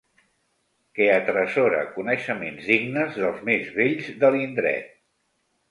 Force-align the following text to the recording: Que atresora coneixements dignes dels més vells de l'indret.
Que 0.99 1.09
atresora 1.17 1.83
coneixements 1.99 2.73
dignes 2.73 3.21
dels 3.21 3.47
més 3.53 3.71
vells 3.79 4.13
de 4.25 4.35
l'indret. 4.37 4.95